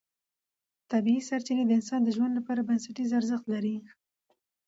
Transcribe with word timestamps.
طبیعي 0.91 1.21
سرچینې 1.29 1.63
د 1.65 1.71
انسان 1.79 2.01
د 2.03 2.09
ژوند 2.15 2.33
لپاره 2.35 2.65
بنسټیز 2.67 3.09
ارزښت 3.19 3.45
لري 3.53 3.75